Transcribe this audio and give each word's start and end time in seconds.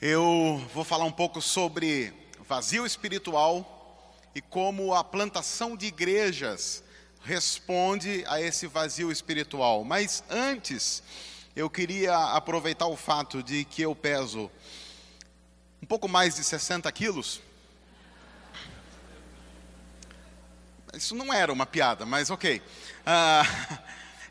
Eu 0.00 0.64
vou 0.72 0.84
falar 0.84 1.06
um 1.06 1.10
pouco 1.10 1.42
sobre 1.42 2.14
vazio 2.46 2.86
espiritual 2.86 4.14
e 4.32 4.40
como 4.40 4.94
a 4.94 5.02
plantação 5.02 5.76
de 5.76 5.86
igrejas 5.86 6.84
responde 7.24 8.24
a 8.28 8.40
esse 8.40 8.68
vazio 8.68 9.10
espiritual. 9.10 9.82
Mas 9.82 10.22
antes, 10.30 11.02
eu 11.56 11.68
queria 11.68 12.16
aproveitar 12.16 12.86
o 12.86 12.96
fato 12.96 13.42
de 13.42 13.64
que 13.64 13.82
eu 13.82 13.92
peso 13.92 14.48
um 15.82 15.86
pouco 15.86 16.06
mais 16.06 16.36
de 16.36 16.44
60 16.44 16.92
quilos. 16.92 17.42
Isso 20.94 21.16
não 21.16 21.34
era 21.34 21.52
uma 21.52 21.66
piada, 21.66 22.06
mas 22.06 22.30
ok. 22.30 22.62
Uh, 23.00 23.78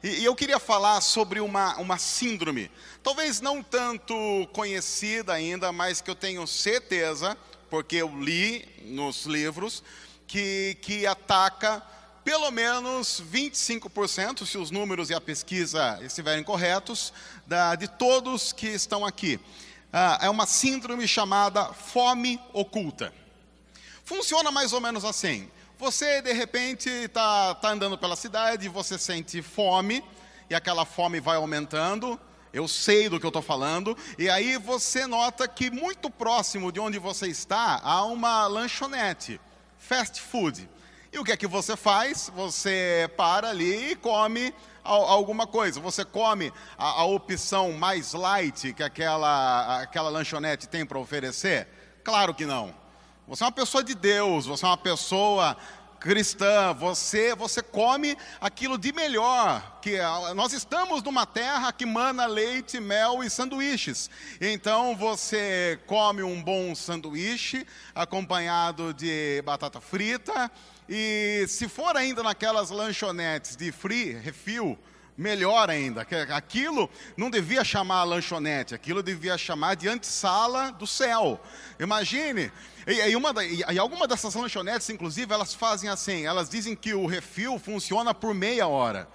e, 0.08 0.21
e, 0.21 0.26
eu 0.26 0.34
queria 0.36 0.58
falar 0.58 1.02
sobre 1.02 1.42
uma, 1.42 1.76
uma 1.78 1.98
síndrome, 1.98 2.71
talvez 3.04 3.42
não 3.42 3.62
tanto 3.62 4.16
conhecida 4.54 5.34
ainda, 5.34 5.72
mas 5.73 6.00
que 6.00 6.09
eu 6.09 6.16
tenho 6.16 6.48
certeza, 6.48 7.38
porque 7.70 7.98
eu 7.98 8.08
li 8.17 8.66
nos 8.86 9.26
livros, 9.26 9.84
que, 10.26 10.78
que 10.81 11.05
ataca 11.05 11.84
pelo 12.23 12.50
menos 12.52 13.22
25%, 13.31 14.45
se 14.45 14.58
os 14.58 14.72
números 14.72 15.09
e 15.09 15.14
a 15.14 15.22
pesquisa 15.22 16.00
estiverem 16.02 16.44
corretos, 16.44 17.14
da, 17.45 17.76
de 17.76 17.88
todos 17.88 18.52
que 18.53 18.67
estão 18.67 19.05
aqui. 19.05 19.39
Ah, 19.92 20.20
é 20.22 20.30
uma 20.30 20.45
síndrome 20.45 21.08
chamada 21.08 21.73
fome 21.73 22.39
oculta. 22.53 23.14
Funciona 24.03 24.52
mais 24.52 24.73
ou 24.73 24.81
menos 24.81 25.05
assim. 25.05 25.50
Você, 25.80 26.23
de 26.23 26.34
repente, 26.34 26.90
está 26.90 27.54
tá 27.54 27.70
andando 27.70 27.99
pela 27.99 28.16
cidade, 28.16 28.67
você 28.67 28.98
sente 28.98 29.44
fome, 29.44 30.03
e 30.50 30.55
aquela 30.55 30.86
fome 30.86 31.20
vai 31.20 31.36
aumentando, 31.36 32.20
eu 32.52 32.67
sei 32.67 33.08
do 33.08 33.20
que 33.20 33.26
eu 33.27 33.30
estou 33.30 33.44
falando, 33.44 33.95
e 34.17 34.27
aí 34.27 34.58
você 34.58 35.05
nota 35.05 35.48
que 35.48 35.70
muito 35.70 36.09
próximo 36.09 36.72
de 36.72 36.80
onde 36.80 36.98
você 36.98 37.28
está 37.28 37.80
há 37.83 38.03
uma 38.05 38.48
lanchonete, 38.48 39.39
fast 39.78 40.20
food. 40.20 40.67
E 41.14 41.20
o 41.20 41.23
que 41.23 41.31
é 41.31 41.38
que 41.38 41.45
você 41.45 41.78
faz? 41.78 42.31
Você 42.36 43.08
para 43.16 43.50
ali 43.50 43.92
e 43.92 43.95
come 43.95 44.52
alguma 44.83 45.45
coisa. 45.45 45.80
Você 45.80 46.03
come 46.03 46.52
a, 46.75 47.02
a 47.02 47.05
opção 47.05 47.72
mais 47.73 48.14
light 48.14 48.73
que 48.73 48.81
aquela, 48.81 49.81
aquela 49.81 50.09
lanchonete 50.09 50.67
tem 50.67 50.86
para 50.86 50.98
oferecer? 50.98 51.67
Claro 52.03 52.33
que 52.33 52.48
não. 52.48 52.86
Você 53.28 53.44
é 53.44 53.45
uma 53.45 53.52
pessoa 53.52 53.83
de 53.83 53.94
Deus, 53.94 54.45
você 54.45 54.64
é 54.64 54.70
uma 54.70 54.78
pessoa 54.78 55.58
cristã, 56.00 56.73
você 56.73 57.36
você 57.36 57.61
come 57.61 58.16
aquilo 58.39 58.78
de 58.78 58.94
melhor, 58.94 59.80
que 59.81 59.97
nós 60.33 60.53
estamos 60.53 61.03
numa 61.03 61.25
terra 61.25 61.73
que 61.73 61.86
mana 61.86 62.25
leite, 62.25 62.80
mel 62.80 63.22
e 63.22 63.30
sanduíches. 63.30 64.09
Então 64.39 64.95
você 64.95 65.78
come 65.86 66.23
um 66.23 66.42
bom 66.42 66.73
sanduíche 66.73 67.67
acompanhado 67.94 68.94
de 68.94 69.42
batata 69.42 69.81
frita 69.81 70.50
e 70.88 71.45
se 71.50 71.67
for 71.67 71.98
ainda 71.98 72.23
naquelas 72.23 72.70
lanchonetes 72.70 73.58
de 73.58 73.73
free 73.73 74.14
refill, 74.14 74.80
melhor 75.18 75.70
ainda. 75.70 76.06
Aquilo 76.34 76.90
não 77.16 77.30
devia 77.30 77.64
chamar 77.64 78.04
lanchonete, 78.04 78.76
aquilo 78.76 79.02
devia 79.02 79.38
chamar 79.38 79.76
de 79.76 79.90
antessala 79.90 80.72
do 80.72 80.86
céu. 80.86 81.42
Imagine. 81.80 82.52
E, 82.86 83.10
e, 83.10 83.16
uma, 83.16 83.44
e, 83.44 83.64
e 83.70 83.80
alguma 83.80 84.08
dessas 84.08 84.36
lanchonetes, 84.36 84.90
inclusive, 84.90 85.34
elas 85.34 85.54
fazem 85.54 85.90
assim: 85.90 86.26
elas 86.26 86.50
dizem 86.50 86.76
que 86.76 86.94
o 86.94 87.06
refil 87.06 87.58
funciona 87.58 88.14
por 88.14 88.34
meia 88.34 88.68
hora. 88.68 89.10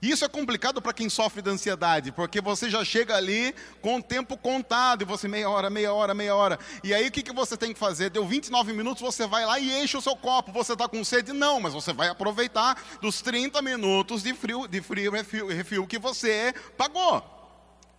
Isso 0.00 0.24
é 0.24 0.28
complicado 0.28 0.80
para 0.80 0.92
quem 0.92 1.08
sofre 1.08 1.42
de 1.42 1.50
ansiedade, 1.50 2.12
porque 2.12 2.40
você 2.40 2.70
já 2.70 2.84
chega 2.84 3.16
ali 3.16 3.52
com 3.82 3.96
o 3.96 4.02
tempo 4.02 4.36
contado, 4.36 5.02
e 5.02 5.04
você 5.04 5.26
meia 5.26 5.50
hora, 5.50 5.68
meia 5.68 5.92
hora, 5.92 6.14
meia 6.14 6.36
hora. 6.36 6.56
E 6.84 6.94
aí 6.94 7.08
o 7.08 7.10
que, 7.10 7.20
que 7.20 7.32
você 7.32 7.56
tem 7.56 7.72
que 7.72 7.78
fazer? 7.80 8.08
Deu 8.08 8.24
29 8.24 8.72
minutos, 8.72 9.02
você 9.02 9.26
vai 9.26 9.44
lá 9.44 9.58
e 9.58 9.82
enche 9.82 9.96
o 9.96 10.00
seu 10.00 10.14
copo. 10.14 10.52
Você 10.52 10.74
está 10.74 10.88
com 10.88 11.02
sede? 11.02 11.32
Não, 11.32 11.58
mas 11.58 11.74
você 11.74 11.92
vai 11.92 12.08
aproveitar 12.08 12.80
dos 13.00 13.20
30 13.20 13.60
minutos 13.60 14.22
de 14.22 14.32
frio, 14.34 14.68
de 14.68 14.80
frio 14.80 15.10
refil, 15.10 15.48
refil 15.48 15.86
que 15.86 15.98
você 15.98 16.54
pagou. 16.76 17.20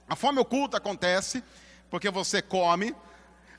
A 0.07 0.15
fome 0.15 0.39
oculta 0.39 0.77
acontece 0.77 1.43
porque 1.89 2.09
você 2.09 2.41
come. 2.41 2.95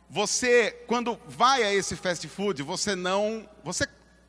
Você, 0.08 0.72
quando 0.86 1.20
vai 1.26 1.62
a 1.62 1.72
esse 1.74 1.94
fast 1.94 2.26
food, 2.26 2.62
você 2.62 2.96
não. 2.96 3.46
Você 3.62 3.86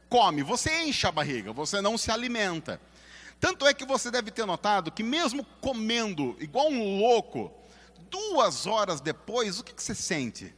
come, 0.10 0.44
você 0.44 0.84
enche 0.84 1.08
a 1.08 1.12
barriga, 1.12 1.54
você 1.54 1.80
não 1.80 1.98
se 1.98 2.12
alimenta. 2.12 2.80
Tanto 3.42 3.66
é 3.66 3.74
que 3.74 3.84
você 3.84 4.12
deve 4.12 4.30
ter 4.30 4.46
notado 4.46 4.92
que, 4.92 5.02
mesmo 5.02 5.44
comendo 5.60 6.38
igual 6.40 6.70
um 6.70 7.00
louco, 7.00 7.52
duas 8.08 8.68
horas 8.68 9.02
depois, 9.02 9.60
o 9.60 9.64
que, 9.64 9.74
que 9.74 9.82
você 9.82 9.96
sente? 9.96 10.54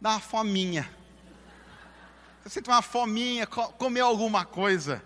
Dá 0.00 0.12
uma 0.12 0.20
fominha. 0.20 0.90
Você 2.42 2.48
sente 2.48 2.70
uma 2.70 2.80
fominha, 2.80 3.46
comer 3.46 4.00
alguma 4.00 4.46
coisa. 4.46 5.04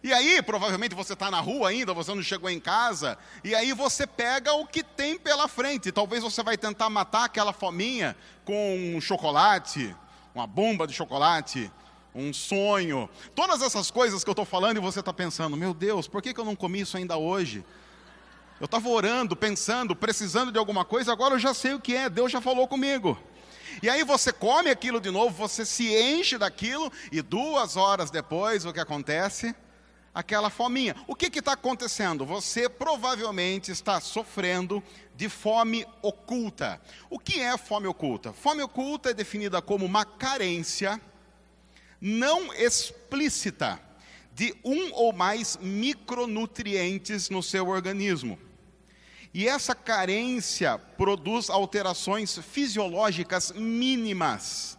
E 0.00 0.12
aí, 0.12 0.40
provavelmente 0.42 0.94
você 0.94 1.14
está 1.14 1.28
na 1.28 1.40
rua 1.40 1.70
ainda, 1.70 1.92
você 1.92 2.14
não 2.14 2.22
chegou 2.22 2.48
em 2.48 2.60
casa, 2.60 3.18
e 3.42 3.52
aí 3.52 3.72
você 3.72 4.06
pega 4.06 4.52
o 4.52 4.64
que 4.64 4.84
tem 4.84 5.18
pela 5.18 5.48
frente. 5.48 5.90
Talvez 5.90 6.22
você 6.22 6.40
vai 6.40 6.56
tentar 6.56 6.88
matar 6.88 7.24
aquela 7.24 7.52
fominha 7.52 8.16
com 8.44 8.94
um 8.94 9.00
chocolate, 9.00 9.92
uma 10.32 10.46
bomba 10.46 10.86
de 10.86 10.92
chocolate, 10.92 11.68
um 12.16 12.32
sonho, 12.32 13.08
todas 13.34 13.60
essas 13.60 13.90
coisas 13.90 14.24
que 14.24 14.30
eu 14.30 14.32
estou 14.32 14.46
falando 14.46 14.78
e 14.78 14.80
você 14.80 15.00
está 15.00 15.12
pensando, 15.12 15.56
meu 15.56 15.74
Deus, 15.74 16.08
por 16.08 16.22
que, 16.22 16.32
que 16.32 16.40
eu 16.40 16.44
não 16.44 16.56
comi 16.56 16.80
isso 16.80 16.96
ainda 16.96 17.16
hoje? 17.16 17.64
Eu 18.58 18.64
estava 18.64 18.88
orando, 18.88 19.36
pensando, 19.36 19.94
precisando 19.94 20.50
de 20.50 20.58
alguma 20.58 20.84
coisa, 20.84 21.12
agora 21.12 21.34
eu 21.34 21.38
já 21.38 21.52
sei 21.52 21.74
o 21.74 21.80
que 21.80 21.94
é, 21.94 22.08
Deus 22.08 22.32
já 22.32 22.40
falou 22.40 22.66
comigo. 22.66 23.18
E 23.82 23.90
aí 23.90 24.02
você 24.02 24.32
come 24.32 24.70
aquilo 24.70 24.98
de 24.98 25.10
novo, 25.10 25.36
você 25.36 25.66
se 25.66 25.94
enche 25.94 26.38
daquilo, 26.38 26.90
e 27.12 27.20
duas 27.20 27.76
horas 27.76 28.10
depois, 28.10 28.64
o 28.64 28.72
que 28.72 28.80
acontece? 28.80 29.54
Aquela 30.14 30.48
fominha. 30.48 30.96
O 31.06 31.14
que 31.14 31.26
está 31.38 31.52
acontecendo? 31.52 32.24
Você 32.24 32.70
provavelmente 32.70 33.70
está 33.70 34.00
sofrendo 34.00 34.82
de 35.14 35.28
fome 35.28 35.86
oculta. 36.00 36.80
O 37.10 37.18
que 37.18 37.38
é 37.38 37.58
fome 37.58 37.86
oculta? 37.86 38.32
Fome 38.32 38.62
oculta 38.62 39.10
é 39.10 39.14
definida 39.14 39.60
como 39.60 39.84
uma 39.84 40.06
carência 40.06 40.98
não 42.00 42.52
explícita 42.52 43.80
de 44.34 44.54
um 44.62 44.92
ou 44.92 45.12
mais 45.12 45.58
micronutrientes 45.62 47.30
no 47.30 47.42
seu 47.42 47.68
organismo. 47.68 48.38
E 49.32 49.48
essa 49.48 49.74
carência 49.74 50.78
produz 50.78 51.50
alterações 51.50 52.38
fisiológicas 52.38 53.52
mínimas, 53.52 54.78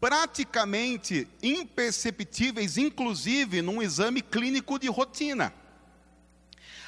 praticamente 0.00 1.28
imperceptíveis, 1.42 2.76
inclusive 2.76 3.62
num 3.62 3.82
exame 3.82 4.20
clínico 4.20 4.78
de 4.78 4.88
rotina. 4.88 5.54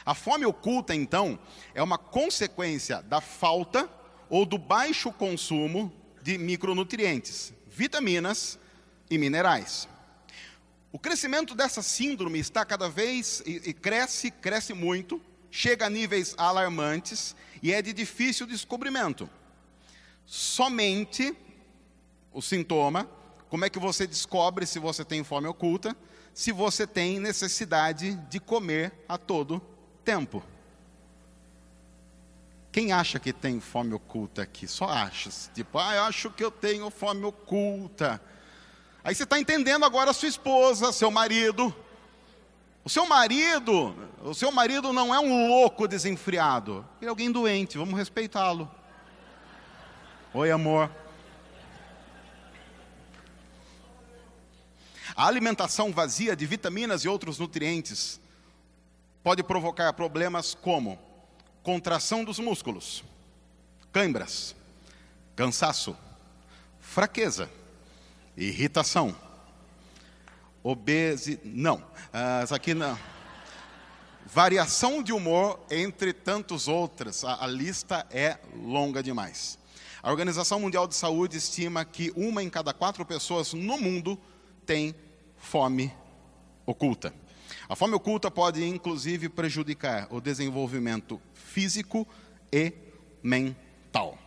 A 0.04 0.14
fome 0.14 0.44
oculta, 0.44 0.94
então, 0.94 1.38
é 1.74 1.82
uma 1.82 1.96
consequência 1.96 3.00
da 3.02 3.20
falta 3.20 3.88
ou 4.28 4.44
do 4.44 4.58
baixo 4.58 5.10
consumo 5.10 5.92
de 6.22 6.36
micronutrientes, 6.36 7.54
vitaminas, 7.66 8.58
e 9.10 9.18
minerais. 9.18 9.88
O 10.92 10.98
crescimento 10.98 11.54
dessa 11.54 11.82
síndrome 11.82 12.38
está 12.38 12.64
cada 12.64 12.88
vez 12.88 13.42
e, 13.44 13.70
e 13.70 13.72
cresce, 13.72 14.30
cresce 14.30 14.72
muito, 14.72 15.20
chega 15.50 15.86
a 15.86 15.90
níveis 15.90 16.34
alarmantes 16.38 17.34
e 17.62 17.72
é 17.72 17.82
de 17.82 17.92
difícil 17.92 18.46
descobrimento. 18.46 19.28
Somente 20.24 21.36
o 22.32 22.40
sintoma, 22.40 23.08
como 23.48 23.64
é 23.64 23.70
que 23.70 23.78
você 23.78 24.06
descobre 24.06 24.66
se 24.66 24.78
você 24.78 25.04
tem 25.04 25.22
fome 25.22 25.46
oculta? 25.46 25.96
Se 26.32 26.50
você 26.50 26.86
tem 26.86 27.20
necessidade 27.20 28.14
de 28.28 28.40
comer 28.40 28.92
a 29.08 29.16
todo 29.16 29.62
tempo. 30.04 30.42
Quem 32.72 32.92
acha 32.92 33.20
que 33.20 33.32
tem 33.32 33.60
fome 33.60 33.94
oculta 33.94 34.42
aqui? 34.42 34.66
Só 34.66 34.86
acha. 34.86 35.30
Tipo, 35.54 35.78
ah, 35.78 35.94
eu 35.94 36.02
acho 36.02 36.30
que 36.30 36.42
eu 36.42 36.50
tenho 36.50 36.90
fome 36.90 37.24
oculta. 37.24 38.20
Aí 39.04 39.14
você 39.14 39.24
está 39.24 39.38
entendendo 39.38 39.84
agora 39.84 40.12
a 40.12 40.14
sua 40.14 40.28
esposa, 40.30 40.90
seu 40.90 41.10
marido. 41.10 41.76
O 42.82 42.88
seu 42.88 43.06
marido, 43.06 43.94
o 44.22 44.32
seu 44.32 44.50
marido 44.50 44.94
não 44.94 45.14
é 45.14 45.20
um 45.20 45.46
louco 45.46 45.86
desenfreado. 45.86 46.86
Ele 46.98 47.08
é 47.08 47.10
alguém 47.10 47.30
doente, 47.30 47.76
vamos 47.76 47.98
respeitá-lo. 47.98 48.70
Oi, 50.32 50.50
amor. 50.50 50.90
A 55.14 55.26
alimentação 55.26 55.92
vazia 55.92 56.34
de 56.34 56.46
vitaminas 56.46 57.04
e 57.04 57.08
outros 57.08 57.38
nutrientes 57.38 58.18
pode 59.22 59.42
provocar 59.42 59.92
problemas 59.92 60.54
como 60.54 60.98
contração 61.62 62.24
dos 62.24 62.38
músculos, 62.38 63.04
câimbras, 63.92 64.56
cansaço, 65.36 65.94
fraqueza 66.80 67.50
irritação, 68.36 69.14
obesi... 70.62 71.40
não, 71.44 71.76
uh, 71.76 72.44
isso 72.44 72.54
aqui 72.54 72.74
não. 72.74 72.98
Variação 74.26 75.02
de 75.02 75.12
humor, 75.12 75.60
entre 75.70 76.12
tantos 76.12 76.66
outros, 76.66 77.24
a, 77.24 77.44
a 77.44 77.46
lista 77.46 78.06
é 78.10 78.38
longa 78.56 79.02
demais. 79.02 79.58
A 80.02 80.10
Organização 80.10 80.60
Mundial 80.60 80.86
de 80.86 80.94
Saúde 80.94 81.36
estima 81.36 81.84
que 81.84 82.12
uma 82.16 82.42
em 82.42 82.50
cada 82.50 82.74
quatro 82.74 83.04
pessoas 83.06 83.52
no 83.52 83.78
mundo 83.78 84.18
tem 84.66 84.94
fome 85.36 85.92
oculta. 86.66 87.14
A 87.68 87.76
fome 87.76 87.94
oculta 87.94 88.30
pode, 88.30 88.64
inclusive, 88.64 89.28
prejudicar 89.28 90.06
o 90.10 90.20
desenvolvimento 90.20 91.20
físico 91.32 92.06
e 92.52 92.72
mental. 93.22 94.18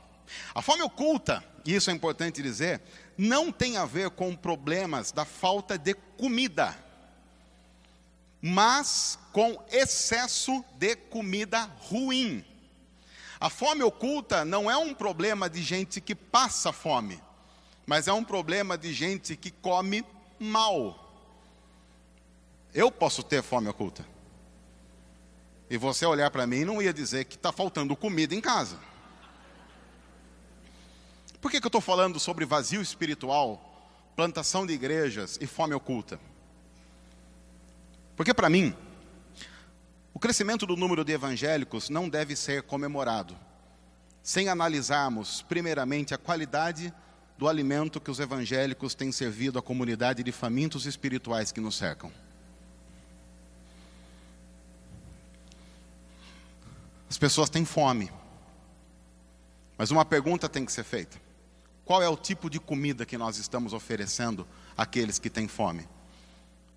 A 0.54 0.62
fome 0.62 0.82
oculta, 0.82 1.44
e 1.66 1.76
isso 1.76 1.90
é 1.90 1.94
importante 1.94 2.42
dizer, 2.42 2.82
não 3.18 3.52
tem 3.52 3.78
a 3.78 3.86
ver 3.86 4.12
com 4.12 4.36
problemas 4.36 5.12
da 5.12 5.26
falta 5.26 5.78
de 5.78 5.94
comida, 5.94 6.78
mas 8.42 9.18
com 9.34 9.62
excesso 9.72 10.64
de 10.76 10.96
comida 10.96 11.64
ruim. 11.80 12.46
A 13.40 13.50
fome 13.50 13.84
oculta 13.84 14.46
não 14.46 14.70
é 14.70 14.78
um 14.78 14.94
problema 14.94 15.50
de 15.50 15.62
gente 15.64 16.00
que 16.00 16.14
passa 16.16 16.72
fome, 16.72 17.22
mas 17.86 18.08
é 18.08 18.14
um 18.14 18.24
problema 18.24 18.78
de 18.78 18.94
gente 18.94 19.36
que 19.36 19.52
come 19.52 20.06
mal. 20.40 21.04
Eu 22.74 22.92
posso 22.92 23.24
ter 23.24 23.42
fome 23.42 23.68
oculta. 23.68 24.06
E 25.70 25.78
você 25.78 26.06
olhar 26.06 26.32
para 26.32 26.48
mim 26.48 26.64
não 26.64 26.82
ia 26.82 26.94
dizer 26.94 27.26
que 27.26 27.36
está 27.36 27.52
faltando 27.52 27.96
comida 27.96 28.34
em 28.34 28.42
casa. 28.42 28.80
Por 31.40 31.52
que, 31.52 31.60
que 31.60 31.66
eu 31.66 31.70
estou 31.70 31.82
falando 31.82 32.20
sobre 32.20 32.46
vazio 32.46 32.82
espiritual, 32.82 33.64
plantação 34.16 34.66
de 34.66 34.74
igrejas 34.74 35.38
e 35.40 35.48
fome 35.48 35.74
oculta? 35.74 36.20
Porque 38.16 38.34
para 38.34 38.50
mim, 38.50 38.76
o 40.14 40.20
crescimento 40.20 40.66
do 40.66 40.76
número 40.76 41.06
de 41.06 41.14
evangélicos 41.14 41.90
não 41.90 42.10
deve 42.10 42.36
ser 42.36 42.64
comemorado 42.64 43.38
sem 44.28 44.50
analisarmos, 44.50 45.42
primeiramente, 45.44 46.14
a 46.14 46.18
qualidade 46.18 46.94
do 47.38 47.48
alimento 47.48 48.02
que 48.02 48.12
os 48.12 48.20
evangélicos 48.20 48.94
têm 48.94 49.10
servido 49.10 49.58
à 49.58 49.62
comunidade 49.62 50.22
de 50.22 50.34
famintos 50.34 50.86
espirituais 50.86 51.50
que 51.50 51.62
nos 51.62 51.78
cercam. 51.78 52.12
As 57.10 57.18
pessoas 57.18 57.50
têm 57.50 57.64
fome, 57.64 58.12
mas 59.78 59.92
uma 59.92 60.04
pergunta 60.04 60.50
tem 60.50 60.66
que 60.66 60.74
ser 60.74 60.84
feita: 60.84 61.18
qual 61.88 62.04
é 62.04 62.10
o 62.10 62.18
tipo 62.18 62.50
de 62.50 62.60
comida 62.60 63.06
que 63.06 63.18
nós 63.18 63.38
estamos 63.38 63.72
oferecendo 63.72 64.46
àqueles 64.78 65.18
que 65.18 65.30
têm 65.30 65.48
fome? 65.48 65.88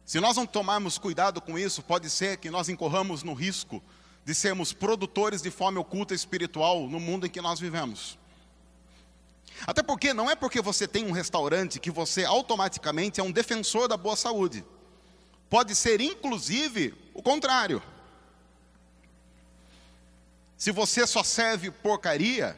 Se 0.07 0.21
nós 0.21 0.37
não 0.37 0.47
tomarmos 0.47 0.99
cuidado 0.99 1.41
com 1.41 1.59
isso, 1.59 1.83
pode 1.83 2.09
ser 2.09 2.37
que 2.37 2.49
nós 2.49 2.69
incorramos 2.69 3.25
no 3.25 3.35
risco 3.35 3.83
de 4.25 4.33
sermos 4.37 4.73
produtores 4.73 5.43
de 5.43 5.51
fome 5.51 5.79
oculta 5.79 6.15
espiritual 6.15 6.89
no 6.89 7.01
mundo 7.01 7.27
em 7.27 7.29
que 7.29 7.41
nós 7.41 7.59
vivemos. 7.59 8.17
Até 9.67 9.83
porque 9.83 10.15
não 10.15 10.31
é 10.31 10.37
porque 10.37 10.63
você 10.63 10.87
tem 10.87 11.05
um 11.05 11.11
restaurante 11.11 11.81
que 11.81 11.91
você 11.91 12.25
automaticamente 12.25 13.21
é 13.21 13.25
um 13.25 13.33
defensor 13.33 13.89
da 13.89 13.97
boa 13.97 14.15
saúde. 14.15 14.65
Pode 15.49 15.75
ser, 15.75 16.01
inclusive, 16.01 16.95
o 17.13 17.21
contrário. 17.21 17.83
Se 20.57 20.71
você 20.71 21.05
só 21.05 21.25
serve 21.25 21.73
porcaria, 21.73 22.57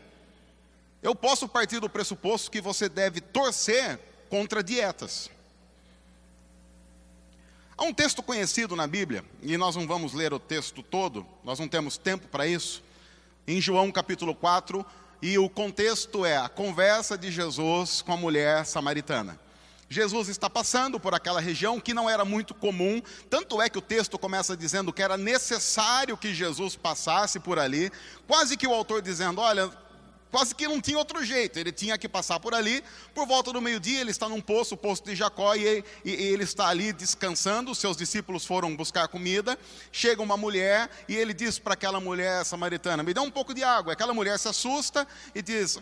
eu 1.03 1.15
posso 1.15 1.49
partir 1.49 1.81
do 1.81 1.91
pressuposto 1.91 2.51
que 2.51 2.61
você 2.61 2.89
deve 2.89 3.21
torcer 3.21 3.99
contra 4.31 4.63
dietas. 4.63 5.29
Há 7.77 7.85
um 7.85 7.93
texto 7.93 8.23
conhecido 8.23 8.77
na 8.77 8.87
Bíblia, 8.87 9.25
e 9.43 9.57
nós 9.57 9.75
não 9.75 9.87
vamos 9.87 10.13
ler 10.13 10.33
o 10.33 10.39
texto 10.39 10.83
todo, 10.83 11.27
nós 11.43 11.59
não 11.59 11.67
temos 11.67 11.99
tempo 11.99 12.29
para 12.29 12.47
isso, 12.47 12.83
em 13.47 13.61
João 13.61 13.91
capítulo 13.91 14.35
4, 14.35 14.87
e 15.21 15.37
o 15.39 15.49
contexto 15.49 16.25
é 16.25 16.37
a 16.37 16.49
conversa 16.49 17.19
de 17.19 17.31
Jesus 17.31 18.01
com 18.03 18.13
a 18.13 18.17
mulher 18.17 18.65
samaritana. 18.67 19.39
Jesus 19.89 20.29
está 20.29 20.49
passando 20.49 20.99
por 20.99 21.15
aquela 21.15 21.41
região 21.41 21.79
que 21.79 21.93
não 21.93 22.09
era 22.09 22.25
muito 22.25 22.55
comum, 22.55 23.03
tanto 23.29 23.61
é 23.61 23.69
que 23.69 23.79
o 23.79 23.83
texto 23.83 24.19
começa 24.19 24.57
dizendo 24.57 24.93
que 24.93 25.03
era 25.03 25.17
necessário 25.17 26.17
que 26.17 26.33
Jesus 26.33 26.77
passasse 26.77 27.39
por 27.39 27.59
ali, 27.59 27.91
quase 28.27 28.57
que 28.57 28.67
o 28.67 28.73
autor 28.73 29.03
dizendo: 29.03 29.41
olha, 29.41 29.71
quase 30.33 30.55
que 30.55 30.67
não 30.67 30.81
tinha 30.81 30.97
outro 30.99 31.23
jeito, 31.25 31.59
ele 31.59 31.71
tinha 31.71 31.99
que 31.99 32.09
passar 32.09 32.41
por 32.41 32.55
ali. 32.55 32.83
Por 33.15 33.27
volta 33.27 33.53
do 33.53 33.61
meio-dia, 33.61 34.01
ele 34.01 34.11
está 34.11 34.29
num 34.29 34.41
poço, 34.41 34.75
o 34.75 34.79
poço 34.79 35.05
de 35.05 35.15
Jacó, 35.15 35.55
e, 35.55 35.85
e, 36.05 36.11
e 36.11 36.11
ele 36.11 36.43
está 36.43 36.69
ali 36.69 36.93
descansando. 36.93 37.75
Seus 37.75 37.97
discípulos 37.97 38.47
foram 38.47 38.75
buscar 38.75 39.07
comida. 39.09 39.59
Chega 39.93 40.23
uma 40.23 40.37
mulher 40.37 40.91
e 41.07 41.15
ele 41.15 41.35
diz 41.35 41.59
para 41.59 41.75
aquela 41.75 42.01
mulher 42.01 42.45
samaritana: 42.45 43.03
Me 43.03 43.13
dá 43.13 43.21
um 43.21 43.31
pouco 43.31 43.53
de 43.53 43.63
água. 43.63 43.93
Aquela 43.93 44.15
mulher 44.15 44.39
se 44.39 44.49
assusta 44.49 45.07
e 45.35 45.43
diz: 45.43 45.79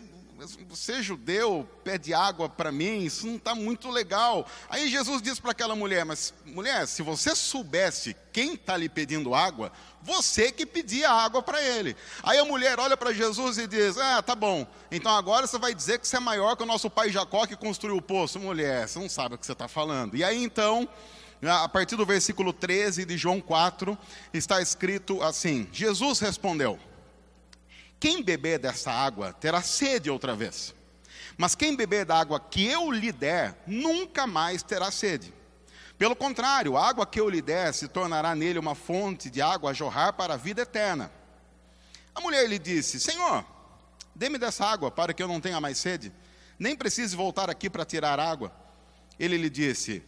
você 0.67 1.03
judeu 1.03 1.67
pede 1.83 2.13
água 2.13 2.49
para 2.49 2.71
mim, 2.71 3.03
isso 3.03 3.27
não 3.27 3.35
está 3.35 3.53
muito 3.53 3.89
legal. 3.89 4.47
Aí 4.69 4.89
Jesus 4.89 5.21
diz 5.21 5.39
para 5.39 5.51
aquela 5.51 5.75
mulher: 5.75 6.05
Mas 6.05 6.33
mulher, 6.45 6.87
se 6.87 7.01
você 7.01 7.35
soubesse 7.35 8.15
quem 8.33 8.53
está 8.53 8.75
lhe 8.75 8.89
pedindo 8.89 9.35
água, 9.35 9.71
você 10.01 10.51
que 10.51 10.65
pedia 10.65 11.09
água 11.11 11.41
para 11.41 11.61
ele. 11.61 11.95
Aí 12.23 12.39
a 12.39 12.45
mulher 12.45 12.79
olha 12.79 12.97
para 12.97 13.13
Jesus 13.13 13.57
e 13.57 13.67
diz: 13.67 13.97
Ah, 13.97 14.21
tá 14.21 14.35
bom, 14.35 14.65
então 14.91 15.15
agora 15.15 15.45
você 15.45 15.59
vai 15.59 15.75
dizer 15.75 15.99
que 15.99 16.07
você 16.07 16.17
é 16.17 16.19
maior 16.19 16.55
que 16.55 16.63
o 16.63 16.67
nosso 16.67 16.89
pai 16.89 17.11
Jacó 17.11 17.45
que 17.45 17.55
construiu 17.55 17.97
o 17.97 18.01
poço. 18.01 18.39
Mulher, 18.39 18.87
você 18.87 18.99
não 18.99 19.09
sabe 19.09 19.35
o 19.35 19.37
que 19.37 19.45
você 19.45 19.53
está 19.53 19.67
falando. 19.67 20.15
E 20.15 20.23
aí 20.23 20.43
então. 20.43 20.87
A 21.43 21.67
partir 21.67 21.95
do 21.95 22.05
versículo 22.05 22.53
13 22.53 23.03
de 23.03 23.17
João 23.17 23.41
4, 23.41 23.97
está 24.31 24.61
escrito 24.61 25.23
assim: 25.23 25.67
Jesus 25.71 26.19
respondeu: 26.19 26.79
quem 28.01 28.23
beber 28.23 28.57
dessa 28.57 28.91
água 28.91 29.31
terá 29.31 29.61
sede 29.61 30.09
outra 30.09 30.35
vez. 30.35 30.73
Mas 31.37 31.53
quem 31.53 31.75
beber 31.75 32.03
da 32.03 32.19
água 32.19 32.39
que 32.39 32.65
eu 32.65 32.91
lhe 32.91 33.11
der, 33.11 33.55
nunca 33.67 34.25
mais 34.25 34.63
terá 34.63 34.89
sede. 34.89 35.31
Pelo 35.99 36.15
contrário, 36.15 36.75
a 36.75 36.89
água 36.89 37.05
que 37.05 37.19
eu 37.19 37.29
lhe 37.29 37.43
der 37.43 37.71
se 37.75 37.87
tornará 37.87 38.33
nele 38.33 38.57
uma 38.57 38.73
fonte 38.73 39.29
de 39.29 39.39
água 39.39 39.69
a 39.69 39.73
jorrar 39.73 40.13
para 40.13 40.33
a 40.33 40.37
vida 40.37 40.63
eterna. 40.63 41.11
A 42.15 42.19
mulher 42.21 42.49
lhe 42.49 42.57
disse: 42.57 42.99
Senhor, 42.99 43.45
dê-me 44.15 44.39
dessa 44.39 44.65
água 44.65 44.89
para 44.89 45.13
que 45.13 45.21
eu 45.21 45.27
não 45.27 45.39
tenha 45.39 45.61
mais 45.61 45.77
sede, 45.77 46.11
nem 46.57 46.75
precise 46.75 47.15
voltar 47.15 47.51
aqui 47.51 47.69
para 47.69 47.85
tirar 47.85 48.19
água. 48.19 48.51
Ele 49.19 49.37
lhe 49.37 49.49
disse, 49.49 50.03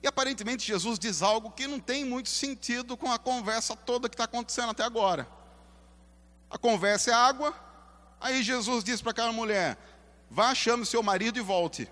e 0.00 0.06
aparentemente 0.06 0.64
Jesus 0.64 0.96
diz 0.96 1.22
algo 1.22 1.50
que 1.50 1.66
não 1.66 1.80
tem 1.80 2.04
muito 2.04 2.28
sentido 2.28 2.96
com 2.96 3.10
a 3.10 3.18
conversa 3.18 3.74
toda 3.74 4.08
que 4.08 4.14
está 4.14 4.24
acontecendo 4.24 4.70
até 4.70 4.84
agora. 4.84 5.39
A 6.50 6.58
conversa 6.58 7.10
é 7.10 7.14
água. 7.14 7.54
Aí 8.20 8.42
Jesus 8.42 8.82
diz 8.82 9.00
para 9.00 9.12
aquela 9.12 9.32
mulher: 9.32 9.78
Vá, 10.30 10.54
chame 10.54 10.84
seu 10.84 11.02
marido 11.02 11.38
e 11.38 11.42
volte. 11.42 11.88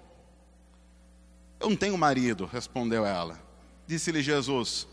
Eu 1.60 1.70
não 1.70 1.76
tenho 1.76 1.96
marido, 1.96 2.44
respondeu 2.46 3.06
ela. 3.06 3.40
Disse-lhe 3.86 4.22
Jesus: 4.22 4.86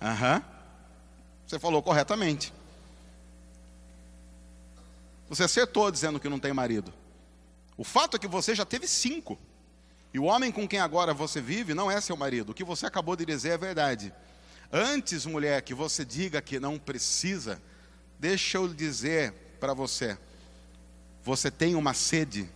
Aham, 0.00 0.42
você 1.46 1.58
falou 1.58 1.82
corretamente. 1.82 2.52
Você 5.28 5.44
acertou 5.44 5.90
dizendo 5.90 6.20
que 6.20 6.28
não 6.28 6.38
tem 6.38 6.52
marido. 6.52 6.92
O 7.76 7.84
fato 7.84 8.16
é 8.16 8.20
que 8.20 8.28
você 8.28 8.54
já 8.54 8.64
teve 8.64 8.86
cinco. 8.86 9.38
E 10.12 10.18
o 10.18 10.24
homem 10.24 10.52
com 10.52 10.68
quem 10.68 10.78
agora 10.78 11.12
você 11.12 11.40
vive 11.40 11.74
não 11.74 11.90
é 11.90 12.00
seu 12.00 12.16
marido. 12.16 12.50
O 12.50 12.54
que 12.54 12.62
você 12.62 12.86
acabou 12.86 13.16
de 13.16 13.24
dizer 13.24 13.50
é 13.50 13.58
verdade. 13.58 14.14
Antes, 14.72 15.26
mulher, 15.26 15.62
que 15.62 15.74
você 15.74 16.04
diga 16.04 16.40
que 16.40 16.60
não 16.60 16.78
precisa, 16.78 17.60
Deixa 18.24 18.56
eu 18.56 18.66
dizer 18.66 19.34
para 19.60 19.74
você: 19.74 20.16
você 21.22 21.50
tem 21.50 21.74
uma 21.74 21.92
sede 21.92 22.48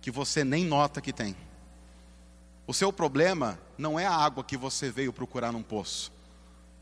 que 0.00 0.10
você 0.10 0.42
nem 0.42 0.64
nota 0.64 0.98
que 0.98 1.12
tem. 1.12 1.36
O 2.66 2.72
seu 2.72 2.90
problema 2.90 3.60
não 3.76 4.00
é 4.00 4.06
a 4.06 4.16
água 4.16 4.42
que 4.42 4.56
você 4.56 4.90
veio 4.90 5.12
procurar 5.12 5.52
num 5.52 5.62
poço, 5.62 6.10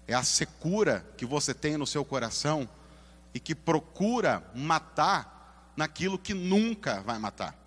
é 0.07 0.14
a 0.14 0.23
secura 0.23 1.05
que 1.17 1.26
você 1.26 1.52
tem 1.52 1.76
no 1.76 1.85
seu 1.85 2.05
coração 2.05 2.69
e 3.35 3.41
que 3.41 3.57
procura 3.57 4.49
matar 4.55 5.73
naquilo 5.76 6.17
que 6.17 6.33
nunca 6.33 7.00
vai 7.00 7.19
matar. 7.19 7.59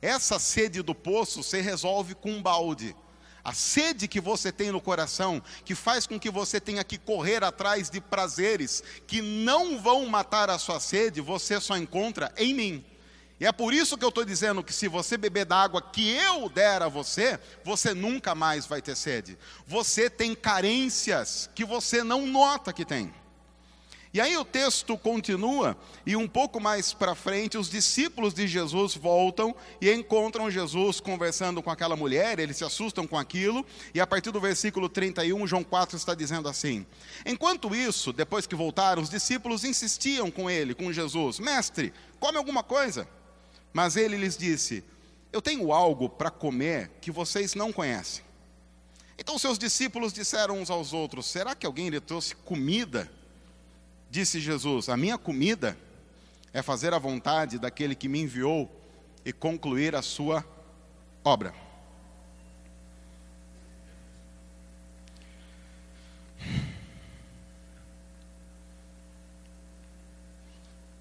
Essa 0.00 0.38
sede 0.38 0.80
do 0.80 0.94
poço 0.94 1.42
se 1.42 1.60
resolve 1.60 2.14
com 2.14 2.30
um 2.30 2.40
balde 2.40 2.94
a 3.44 3.52
sede 3.52 4.08
que 4.08 4.20
você 4.20 4.50
tem 4.50 4.72
no 4.72 4.80
coração, 4.80 5.42
que 5.64 5.74
faz 5.74 6.06
com 6.06 6.18
que 6.18 6.30
você 6.30 6.58
tenha 6.58 6.82
que 6.82 6.96
correr 6.96 7.44
atrás 7.44 7.90
de 7.90 8.00
prazeres 8.00 8.82
que 9.06 9.20
não 9.20 9.78
vão 9.78 10.06
matar 10.06 10.48
a 10.48 10.58
sua 10.58 10.80
sede, 10.80 11.20
você 11.20 11.60
só 11.60 11.76
encontra 11.76 12.32
em 12.36 12.54
mim. 12.54 12.84
E 13.38 13.46
é 13.46 13.52
por 13.52 13.74
isso 13.74 13.98
que 13.98 14.04
eu 14.04 14.08
estou 14.08 14.24
dizendo 14.24 14.62
que 14.62 14.72
se 14.72 14.88
você 14.88 15.18
beber 15.18 15.44
da 15.44 15.56
água 15.56 15.82
que 15.82 16.08
eu 16.08 16.48
der 16.48 16.80
a 16.80 16.88
você, 16.88 17.38
você 17.64 17.92
nunca 17.92 18.34
mais 18.34 18.64
vai 18.64 18.80
ter 18.80 18.96
sede. 18.96 19.36
Você 19.66 20.08
tem 20.08 20.34
carências 20.34 21.50
que 21.54 21.64
você 21.64 22.02
não 22.02 22.26
nota 22.26 22.72
que 22.72 22.84
tem. 22.84 23.12
E 24.14 24.20
aí 24.20 24.36
o 24.36 24.44
texto 24.44 24.96
continua, 24.96 25.76
e 26.06 26.14
um 26.14 26.28
pouco 26.28 26.60
mais 26.60 26.92
para 26.92 27.16
frente, 27.16 27.58
os 27.58 27.68
discípulos 27.68 28.32
de 28.32 28.46
Jesus 28.46 28.94
voltam 28.94 29.52
e 29.80 29.92
encontram 29.92 30.48
Jesus 30.48 31.00
conversando 31.00 31.60
com 31.60 31.68
aquela 31.68 31.96
mulher, 31.96 32.38
eles 32.38 32.58
se 32.58 32.64
assustam 32.64 33.08
com 33.08 33.18
aquilo, 33.18 33.66
e 33.92 34.00
a 34.00 34.06
partir 34.06 34.30
do 34.30 34.40
versículo 34.40 34.88
31, 34.88 35.44
João 35.48 35.64
4 35.64 35.96
está 35.96 36.14
dizendo 36.14 36.48
assim: 36.48 36.86
Enquanto 37.26 37.74
isso, 37.74 38.12
depois 38.12 38.46
que 38.46 38.54
voltaram, 38.54 39.02
os 39.02 39.10
discípulos 39.10 39.64
insistiam 39.64 40.30
com 40.30 40.48
ele, 40.48 40.76
com 40.76 40.92
Jesus: 40.92 41.40
Mestre, 41.40 41.92
come 42.20 42.38
alguma 42.38 42.62
coisa. 42.62 43.08
Mas 43.72 43.96
ele 43.96 44.16
lhes 44.16 44.36
disse: 44.36 44.84
Eu 45.32 45.42
tenho 45.42 45.72
algo 45.72 46.08
para 46.08 46.30
comer 46.30 46.88
que 47.00 47.10
vocês 47.10 47.56
não 47.56 47.72
conhecem. 47.72 48.24
Então 49.18 49.36
seus 49.40 49.58
discípulos 49.58 50.12
disseram 50.12 50.60
uns 50.60 50.70
aos 50.70 50.92
outros: 50.92 51.26
Será 51.26 51.52
que 51.56 51.66
alguém 51.66 51.88
lhe 51.88 51.98
trouxe 51.98 52.36
comida? 52.36 53.10
Disse 54.14 54.38
Jesus: 54.38 54.88
A 54.88 54.96
minha 54.96 55.18
comida 55.18 55.76
é 56.52 56.62
fazer 56.62 56.94
a 56.94 57.00
vontade 57.00 57.58
daquele 57.58 57.96
que 57.96 58.08
me 58.08 58.20
enviou 58.20 58.70
e 59.24 59.32
concluir 59.32 59.96
a 59.96 60.02
sua 60.02 60.44
obra. 61.24 61.52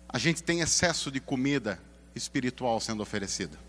A 0.10 0.18
gente 0.18 0.42
tem 0.42 0.62
excesso 0.62 1.12
de 1.12 1.20
comida 1.20 1.80
espiritual 2.16 2.80
sendo 2.80 3.04
oferecida. 3.04 3.60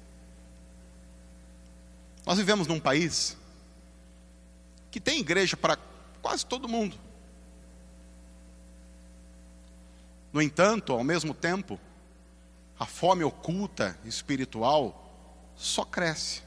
Nós 2.24 2.38
vivemos 2.38 2.66
num 2.66 2.80
país 2.80 3.36
que 4.90 4.98
tem 4.98 5.20
igreja 5.20 5.54
para 5.54 5.76
quase 6.22 6.46
todo 6.46 6.66
mundo. 6.66 7.03
No 10.34 10.42
entanto, 10.42 10.92
ao 10.92 11.04
mesmo 11.04 11.32
tempo, 11.32 11.78
a 12.76 12.84
fome 12.84 13.22
oculta 13.22 13.96
espiritual 14.04 15.00
só 15.54 15.84
cresce. 15.84 16.42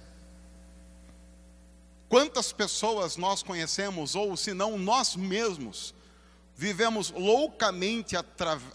Quantas 2.09 2.51
pessoas 2.51 3.15
nós 3.15 3.41
conhecemos, 3.41 4.13
ou 4.13 4.35
se 4.35 4.53
não 4.53 4.77
nós 4.77 5.15
mesmos, 5.15 5.95
vivemos 6.53 7.11
loucamente 7.11 8.17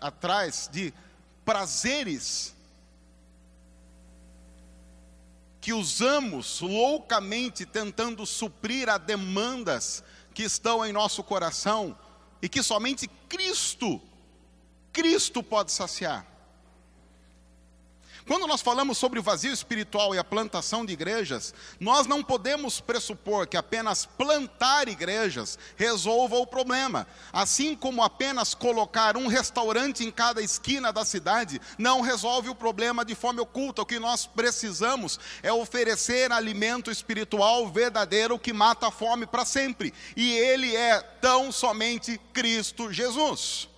atrás 0.00 0.70
de 0.72 0.94
prazeres 1.44 2.54
que 5.60 5.74
usamos 5.74 6.62
loucamente 6.62 7.66
tentando 7.66 8.24
suprir 8.24 8.88
a 8.88 8.96
demandas 8.96 10.02
que 10.32 10.42
estão 10.42 10.82
em 10.86 10.90
nosso 10.90 11.22
coração 11.22 11.94
e 12.40 12.48
que 12.48 12.62
somente 12.62 13.06
Cristo 13.28 14.00
Cristo 14.92 15.42
pode 15.42 15.72
saciar. 15.72 16.32
Quando 18.26 18.46
nós 18.46 18.62
falamos 18.62 18.98
sobre 18.98 19.18
o 19.18 19.22
vazio 19.22 19.52
espiritual 19.52 20.14
e 20.14 20.18
a 20.18 20.22
plantação 20.22 20.86
de 20.86 20.92
igrejas, 20.92 21.52
nós 21.80 22.06
não 22.06 22.22
podemos 22.22 22.80
pressupor 22.80 23.48
que 23.48 23.56
apenas 23.56 24.06
plantar 24.06 24.88
igrejas 24.88 25.58
resolva 25.76 26.36
o 26.36 26.46
problema. 26.46 27.06
Assim 27.32 27.74
como 27.74 28.02
apenas 28.02 28.54
colocar 28.54 29.16
um 29.16 29.26
restaurante 29.26 30.04
em 30.04 30.10
cada 30.10 30.40
esquina 30.40 30.92
da 30.92 31.04
cidade 31.04 31.60
não 31.76 32.00
resolve 32.00 32.48
o 32.48 32.54
problema 32.54 33.04
de 33.04 33.16
fome 33.16 33.40
oculta. 33.40 33.82
O 33.82 33.86
que 33.86 33.98
nós 33.98 34.24
precisamos 34.24 35.18
é 35.42 35.52
oferecer 35.52 36.30
alimento 36.30 36.92
espiritual 36.92 37.68
verdadeiro 37.68 38.38
que 38.38 38.52
mata 38.52 38.86
a 38.86 38.92
fome 38.92 39.26
para 39.26 39.44
sempre. 39.44 39.92
E 40.16 40.32
ele 40.32 40.76
é 40.76 41.00
tão 41.00 41.50
somente 41.50 42.20
Cristo 42.32 42.92
Jesus. 42.92 43.71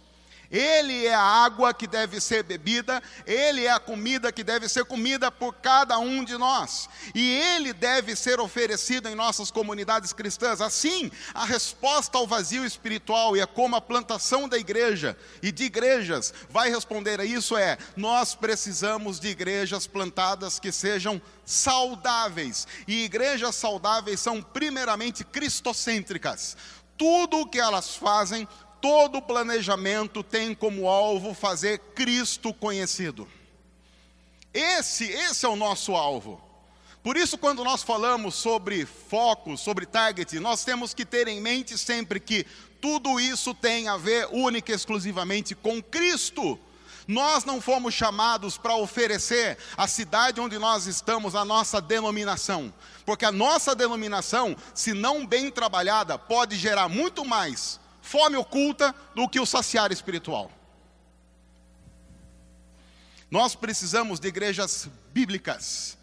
Ele 0.51 1.07
é 1.07 1.15
a 1.15 1.21
água 1.21 1.75
que 1.75 1.87
deve 1.87 2.21
ser 2.21 2.43
bebida, 2.43 3.03
Ele 3.27 3.65
é 3.65 3.71
a 3.71 3.81
comida 3.81 4.33
que 4.33 4.45
deve 4.45 4.69
ser 4.69 4.85
comida 4.85 5.31
por 5.31 5.55
cada 5.55 5.99
um 5.99 6.25
de 6.25 6.37
nós, 6.37 6.89
e 7.15 7.37
Ele 7.37 7.73
deve 7.73 8.15
ser 8.15 8.41
oferecido 8.41 9.09
em 9.09 9.15
nossas 9.15 9.51
comunidades 9.51 10.13
cristãs. 10.13 10.61
Assim, 10.61 11.11
a 11.33 11.45
resposta 11.45 12.19
ao 12.19 12.27
vazio 12.27 12.65
espiritual 12.65 13.37
e 13.37 13.41
a 13.41 13.47
como 13.47 13.77
a 13.77 13.81
plantação 13.81 14.49
da 14.49 14.59
igreja 14.59 15.17
e 15.43 15.51
de 15.51 15.65
igrejas 15.65 16.33
vai 16.51 16.71
responder 16.71 17.21
a 17.21 17.25
isso 17.25 17.57
é: 17.57 17.79
nós 17.97 18.35
precisamos 18.35 19.19
de 19.19 19.29
igrejas 19.29 19.87
plantadas 19.87 20.59
que 20.59 20.71
sejam 20.71 21.21
saudáveis, 21.45 22.67
e 22.87 23.05
igrejas 23.05 23.55
saudáveis 23.55 24.21
são 24.21 24.43
primeiramente 24.43 25.25
cristocêntricas. 25.25 26.57
Tudo 26.97 27.41
o 27.41 27.47
que 27.47 27.59
elas 27.59 27.97
fazem 27.97 28.49
todo 28.85 29.23
planejamento 29.23 30.23
tem 30.23 30.55
como 30.55 30.91
alvo 30.91 31.33
fazer 31.33 31.79
Cristo 31.95 32.53
conhecido. 32.53 33.27
Esse, 34.53 35.05
esse 35.05 35.47
é 35.47 35.49
o 35.49 35.57
nosso 35.57 35.95
alvo. 35.95 36.39
Por 37.03 37.17
isso, 37.17 37.39
quando 37.39 37.65
nós 37.65 37.83
falamos 37.83 38.35
sobre 38.35 38.85
foco, 38.85 39.57
sobre 39.57 39.87
target, 39.87 40.39
nós 40.39 40.65
temos 40.65 40.93
que 40.93 41.07
ter 41.07 41.29
em 41.29 41.41
mente 41.41 41.79
sempre 41.79 42.21
que 42.21 42.45
tudo 42.79 43.19
isso 43.19 43.55
tem 43.55 43.89
a 43.89 43.97
ver 43.97 44.29
única 44.31 44.71
e 44.71 44.75
exclusivamente 44.75 45.55
com 45.55 45.83
Cristo. 45.83 46.61
Nós 47.09 47.43
não 47.43 47.63
fomos 47.63 47.95
chamados 47.95 48.59
para 48.59 48.77
oferecer 48.77 49.57
a 49.79 49.89
cidade 49.89 50.43
onde 50.43 50.59
nós 50.59 50.85
estamos 50.85 51.35
a 51.35 51.43
nossa 51.43 51.81
denominação, 51.81 52.71
porque 53.07 53.25
a 53.25 53.33
nossa 53.33 53.75
denominação, 53.75 54.55
se 54.75 54.93
não 54.93 55.25
bem 55.25 55.51
trabalhada, 55.51 56.19
pode 56.19 56.57
gerar 56.57 56.87
muito 56.87 57.25
mais 57.25 57.83
fome 58.05 58.37
oculta 58.37 58.95
do 59.15 59.27
que 59.27 59.41
o 59.41 59.47
saciar 59.47 59.91
espiritual. 59.91 60.53
Nós 63.31 63.55
precisamos 63.55 64.21
de 64.21 64.29
igrejas 64.29 64.89
bíblicas, 65.11 65.97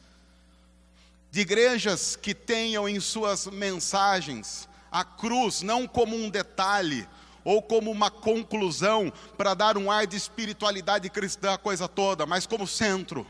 de 1.30 1.42
igrejas 1.42 2.16
que 2.16 2.34
tenham 2.34 2.90
em 2.90 3.00
suas 3.00 3.46
mensagens 3.46 4.68
a 4.92 5.06
cruz 5.06 5.62
não 5.62 5.88
como 5.88 6.16
um 6.16 6.30
detalhe 6.30 7.08
ou 7.46 7.62
como 7.62 7.92
uma 7.92 8.10
conclusão 8.10 9.14
para 9.38 9.54
dar 9.54 9.78
um 9.78 9.90
ar 9.90 10.06
de 10.08 10.18
espiritualidade 10.18 11.10
cristã 11.10 11.54
à 11.54 11.58
coisa 11.58 11.88
toda, 11.88 12.26
mas 12.26 12.48
como 12.48 12.68
centro. 12.68 13.26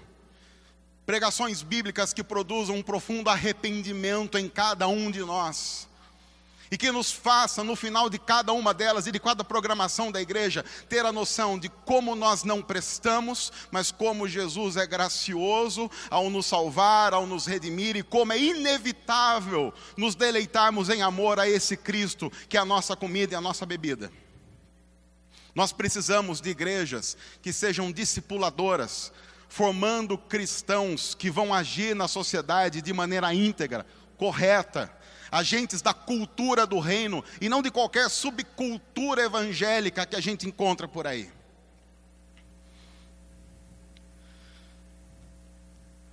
Pregações 1.06 1.62
bíblicas 1.62 2.14
que 2.14 2.24
produzam 2.24 2.78
um 2.78 2.82
profundo 2.82 3.30
arrependimento 3.30 4.38
em 4.38 4.48
cada 4.48 4.88
um 4.88 5.12
de 5.12 5.20
nós 5.20 5.91
e 6.72 6.78
que 6.78 6.90
nos 6.90 7.12
faça, 7.12 7.66
no 7.66 7.76
final 7.76 8.10
de 8.10 8.18
cada 8.18 8.54
uma 8.54 8.74
delas 8.74 9.06
e 9.06 9.12
de 9.12 9.20
cada 9.20 9.44
programação 9.44 10.10
da 10.10 10.22
igreja, 10.22 10.64
ter 10.88 11.06
a 11.06 11.12
noção 11.12 11.60
de 11.60 11.68
como 11.68 12.16
nós 12.16 12.46
não 12.46 12.62
prestamos, 12.62 13.52
mas 13.70 13.92
como 13.92 14.26
Jesus 14.26 14.78
é 14.78 14.88
gracioso 14.88 15.92
ao 16.10 16.30
nos 16.30 16.46
salvar, 16.46 17.14
ao 17.14 17.28
nos 17.28 17.46
redimir 17.46 17.98
e 17.98 18.02
como 18.04 18.32
é 18.32 18.40
inevitável 18.40 19.74
nos 19.98 20.16
deleitarmos 20.16 20.88
em 20.88 21.02
amor 21.02 21.42
a 21.42 21.50
esse 21.50 21.76
Cristo, 21.76 22.32
que 22.48 22.56
é 22.56 22.60
a 22.62 22.66
nossa 22.66 22.96
comida 22.96 23.34
e 23.34 23.36
a 23.36 23.42
nossa 23.42 23.66
bebida. 23.66 24.10
Nós 25.54 25.74
precisamos 25.74 26.40
de 26.40 26.52
igrejas 26.52 27.18
que 27.42 27.52
sejam 27.52 27.92
discipuladoras, 27.92 29.12
formando 29.50 30.18
cristãos 30.18 31.14
que 31.14 31.30
vão 31.30 31.54
agir 31.54 31.94
na 31.94 32.08
sociedade 32.08 32.82
de 32.82 32.94
maneira 32.94 33.34
íntegra, 33.34 33.86
correta, 34.22 34.88
agentes 35.32 35.82
da 35.82 35.96
cultura 35.96 36.68
do 36.68 36.78
reino 36.80 37.26
e 37.42 37.50
não 37.50 37.60
de 37.60 37.72
qualquer 37.72 38.08
subcultura 38.08 39.24
evangélica 39.24 40.06
que 40.06 40.16
a 40.16 40.20
gente 40.20 40.48
encontra 40.48 40.88
por 40.88 41.08
aí. 41.08 41.34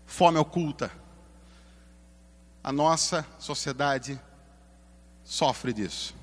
Fome 0.07 0.39
oculta. 0.39 0.91
A 2.65 2.73
nossa 2.73 3.27
sociedade 3.39 4.19
sofre 5.23 5.75
disso. 5.75 6.15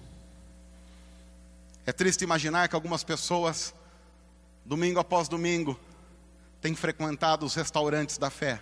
É 1.85 1.93
triste 1.93 2.23
imaginar 2.23 2.67
que 2.67 2.73
algumas 2.73 3.03
pessoas, 3.03 3.75
domingo 4.65 4.99
após 4.99 5.27
domingo, 5.27 5.79
têm 6.59 6.73
frequentado 6.73 7.45
os 7.45 7.53
restaurantes 7.53 8.17
da 8.17 8.31
fé 8.31 8.59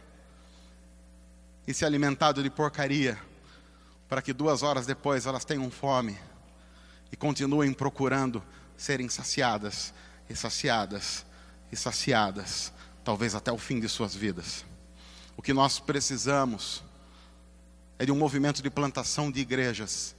e 1.68 1.74
se 1.74 1.86
alimentado 1.86 2.44
de 2.44 2.50
porcaria 2.50 3.18
para 4.10 4.22
que 4.22 4.34
duas 4.34 4.62
horas 4.64 4.86
depois 4.86 5.26
elas 5.26 5.46
tenham 5.46 5.72
fome 5.72 6.18
e 7.12 7.16
continuem 7.16 7.74
procurando 7.74 8.44
serem 8.78 9.08
saciadas 9.10 9.94
e 10.30 10.36
saciadas 10.36 11.26
e 11.72 11.76
saciadas, 11.76 12.72
talvez 13.04 13.34
até 13.34 13.52
o 13.52 13.58
fim 13.58 13.80
de 13.80 13.90
suas 13.90 14.14
vidas. 14.14 14.66
O 15.36 15.42
que 15.42 15.54
nós 15.54 15.80
precisamos 15.80 16.84
é 17.98 18.06
de 18.06 18.12
um 18.12 18.18
movimento 18.18 18.62
de 18.62 18.70
plantação 18.70 19.32
de 19.32 19.40
igrejas 19.40 20.16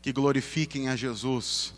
que 0.00 0.12
glorifiquem 0.12 0.88
a 0.88 0.96
Jesus, 0.96 1.74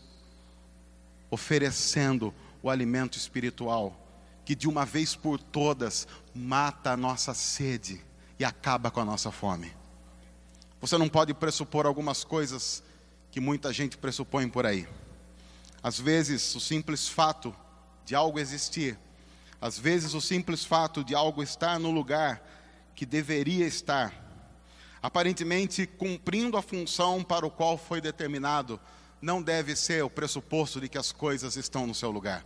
oferecendo 1.31 2.33
o 2.63 2.71
alimento 2.71 3.19
espiritual 3.19 3.99
que 4.45 4.55
de 4.55 4.69
uma 4.69 4.85
vez 4.85 5.15
por 5.15 5.39
todas 5.39 6.07
mata 6.35 6.93
a 6.93 6.97
nossa 6.97 7.33
sede 7.33 8.01
e 8.43 8.45
acaba 8.45 8.91
com 8.91 9.01
a 9.01 9.05
nossa 9.05 9.31
fome. 9.31 9.73
Você 10.81 10.99
não 10.99 11.09
pode 11.09 11.33
pressupor 11.33 11.87
algumas 11.87 12.25
coisas 12.25 12.83
que 13.31 13.39
muita 13.39 13.73
gente 13.73 13.97
pressupõe 13.97 14.49
por 14.49 14.67
aí. 14.67 14.89
Às 15.81 16.01
vezes, 16.01 16.53
o 16.57 16.59
simples 16.59 17.09
fato 17.09 17.55
de 18.05 18.17
algo 18.17 18.41
existir, 18.41 18.99
às 19.61 19.79
vezes, 19.79 20.13
o 20.13 20.21
simples 20.21 20.65
fato 20.65 21.05
de 21.05 21.15
algo 21.15 21.41
estar 21.41 21.79
no 21.79 21.93
lugar 21.93 22.43
que 22.97 23.07
deveria 23.07 23.65
estar, 23.65 24.13
aparentemente 25.01 25.87
cumprindo 25.87 26.57
a 26.57 26.63
função 26.63 27.23
para 27.23 27.47
o 27.47 27.51
qual 27.51 27.79
foi 27.79 28.01
determinado, 28.01 28.81
não 29.21 29.41
deve 29.41 29.77
ser 29.77 30.03
o 30.03 30.11
pressuposto 30.11 30.81
de 30.81 30.89
que 30.89 30.99
as 30.99 31.13
coisas 31.13 31.55
estão 31.55 31.87
no 31.87 31.95
seu 31.95 32.11
lugar. 32.11 32.45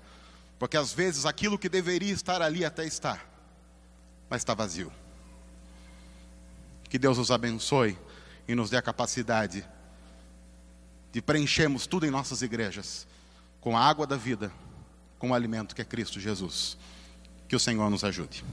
Porque 0.59 0.77
às 0.77 0.93
vezes 0.93 1.25
aquilo 1.25 1.59
que 1.59 1.71
deveria 1.71 2.13
estar 2.13 2.43
ali 2.43 2.67
até 2.67 2.85
está, 2.85 3.19
mas 4.29 4.43
está 4.43 4.53
vazio. 4.53 4.93
Que 6.89 6.99
Deus 6.99 7.19
os 7.19 7.31
abençoe 7.31 7.99
e 8.47 8.55
nos 8.55 8.71
dê 8.71 8.77
a 8.77 8.83
capacidade 8.83 9.67
de 11.13 11.23
preenchermos 11.23 11.87
tudo 11.87 12.07
em 12.07 12.11
nossas 12.11 12.43
igrejas 12.43 13.07
com 13.61 13.77
a 13.77 13.81
água 13.81 14.07
da 14.07 14.17
vida, 14.17 14.53
com 15.19 15.31
o 15.31 15.35
alimento 15.35 15.75
que 15.75 15.83
é 15.83 15.85
Cristo 15.85 16.21
Jesus. 16.21 16.77
Que 17.49 17.57
o 17.57 17.61
Senhor 17.61 17.89
nos 17.91 18.05
ajude. 18.05 18.45